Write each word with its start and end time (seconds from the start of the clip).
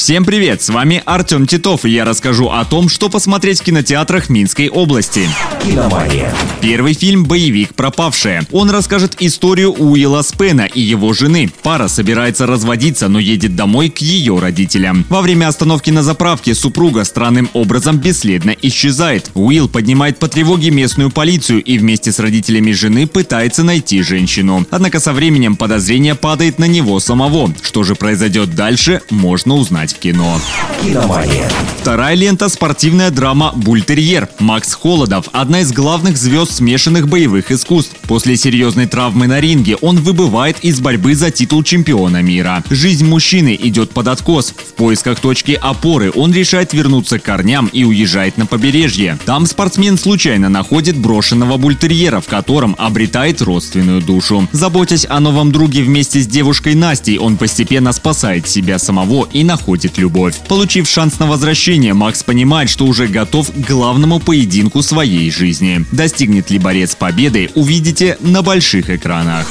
Всем 0.00 0.24
привет, 0.24 0.62
с 0.62 0.70
вами 0.70 1.02
Артем 1.04 1.46
Титов, 1.46 1.84
и 1.84 1.90
я 1.90 2.06
расскажу 2.06 2.48
о 2.48 2.64
том, 2.64 2.88
что 2.88 3.10
посмотреть 3.10 3.60
в 3.60 3.64
кинотеатрах 3.64 4.30
Минской 4.30 4.70
области. 4.70 5.28
«Киномания». 5.62 6.34
Первый 6.62 6.94
фильм 6.94 7.24
«Боевик. 7.24 7.74
Пропавшая». 7.74 8.46
Он 8.50 8.70
расскажет 8.70 9.16
историю 9.20 9.72
Уилла 9.72 10.22
Спена 10.22 10.62
и 10.62 10.80
его 10.80 11.12
жены. 11.12 11.52
Пара 11.62 11.86
собирается 11.86 12.46
разводиться, 12.46 13.08
но 13.08 13.18
едет 13.18 13.54
домой 13.54 13.90
к 13.90 13.98
ее 13.98 14.38
родителям. 14.38 15.04
Во 15.10 15.20
время 15.20 15.48
остановки 15.48 15.90
на 15.90 16.02
заправке 16.02 16.54
супруга 16.54 17.04
странным 17.04 17.50
образом 17.52 17.98
бесследно 17.98 18.56
исчезает. 18.62 19.30
Уилл 19.34 19.68
поднимает 19.68 20.18
по 20.18 20.28
тревоге 20.28 20.70
местную 20.70 21.10
полицию 21.10 21.62
и 21.62 21.76
вместе 21.76 22.10
с 22.10 22.18
родителями 22.18 22.72
жены 22.72 23.06
пытается 23.06 23.64
найти 23.64 24.00
женщину. 24.00 24.66
Однако 24.70 24.98
со 24.98 25.12
временем 25.12 25.56
подозрение 25.56 26.14
падает 26.14 26.58
на 26.58 26.64
него 26.64 27.00
самого. 27.00 27.52
Что 27.60 27.82
же 27.82 27.94
произойдет 27.96 28.54
дальше, 28.54 29.02
можно 29.10 29.56
узнать 29.56 29.89
в 29.92 29.98
кино. 29.98 30.40
«Киномания». 30.82 31.48
Вторая 31.80 32.14
лента– 32.14 32.48
спортивная 32.50 33.10
драма 33.10 33.52
«Бультерьер». 33.56 34.28
Макс 34.38 34.74
Холодов– 34.74 35.28
одна 35.32 35.60
из 35.60 35.72
главных 35.72 36.16
звезд 36.16 36.52
смешанных 36.52 37.08
боевых 37.08 37.50
искусств. 37.50 37.96
После 38.02 38.36
серьезной 38.36 38.86
травмы 38.86 39.26
на 39.26 39.40
ринге 39.40 39.76
он 39.76 39.96
выбывает 39.98 40.58
из 40.62 40.78
борьбы 40.80 41.14
за 41.14 41.30
титул 41.30 41.62
чемпиона 41.62 42.22
мира. 42.22 42.62
Жизнь 42.70 43.06
мужчины 43.06 43.58
идет 43.60 43.90
под 43.90 44.08
откос. 44.08 44.52
В 44.56 44.74
поисках 44.74 45.20
точки 45.20 45.58
опоры 45.60 46.12
он 46.14 46.32
решает 46.32 46.72
вернуться 46.72 47.18
к 47.18 47.22
корням 47.22 47.66
и 47.72 47.84
уезжает 47.84 48.36
на 48.36 48.46
побережье. 48.46 49.18
Там 49.24 49.46
спортсмен 49.46 49.96
случайно 49.98 50.48
находит 50.48 50.96
брошенного 50.96 51.56
бультерьера, 51.56 52.20
в 52.20 52.26
котором 52.26 52.76
обретает 52.78 53.40
родственную 53.40 54.02
душу. 54.02 54.46
Заботясь 54.52 55.06
о 55.08 55.18
новом 55.20 55.50
друге 55.50 55.82
вместе 55.82 56.20
с 56.20 56.26
девушкой 56.26 56.74
Настей, 56.74 57.18
он 57.18 57.36
постепенно 57.38 57.92
спасает 57.92 58.46
себя 58.46 58.78
самого 58.78 59.28
и 59.32 59.44
находит 59.44 59.79
любовь. 59.98 60.36
Получив 60.48 60.88
шанс 60.88 61.18
на 61.18 61.26
возвращение, 61.26 61.94
Макс 61.94 62.22
понимает, 62.22 62.70
что 62.70 62.86
уже 62.86 63.06
готов 63.06 63.50
к 63.50 63.56
главному 63.56 64.20
поединку 64.20 64.82
своей 64.82 65.30
жизни. 65.30 65.84
Достигнет 65.92 66.50
ли 66.50 66.58
борец 66.58 66.94
победы, 66.94 67.50
увидите 67.54 68.16
на 68.20 68.42
больших 68.42 68.90
экранах. 68.90 69.46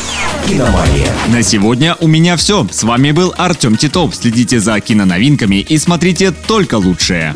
«Киномания». 0.47 1.11
На 1.27 1.43
сегодня 1.43 1.95
у 1.99 2.07
меня 2.07 2.37
все. 2.37 2.67
С 2.71 2.83
вами 2.83 3.11
был 3.11 3.33
Артем 3.37 3.77
Титов. 3.77 4.15
Следите 4.15 4.59
за 4.59 4.79
киноновинками 4.79 5.57
и 5.57 5.77
смотрите 5.77 6.31
только 6.31 6.75
лучшее. 6.75 7.35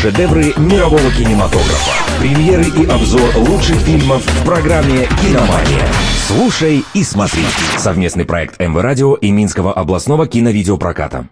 Шедевры 0.00 0.54
мирового 0.56 1.10
кинематографа. 1.10 1.90
Премьеры 2.20 2.64
и 2.64 2.86
обзор 2.86 3.36
лучших 3.36 3.76
фильмов 3.80 4.22
в 4.24 4.44
программе 4.44 5.08
«Киномания». 5.20 6.07
Слушай 6.28 6.84
и 6.92 7.04
смотри. 7.04 7.42
Совместный 7.78 8.26
проект 8.26 8.60
МВ 8.60 8.78
Радио 8.82 9.14
и 9.14 9.30
Минского 9.30 9.72
областного 9.72 10.26
киновидеопроката. 10.26 11.30